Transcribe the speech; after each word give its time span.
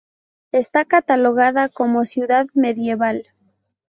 Está 0.51 0.85
catalogada 0.85 1.69
como 1.69 2.05
ciudad 2.05 2.47
medieval. 2.55 3.27